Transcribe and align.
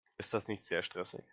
Ist 0.17 0.33
das 0.33 0.47
nicht 0.47 0.63
sehr 0.63 0.81
stressig? 0.83 1.23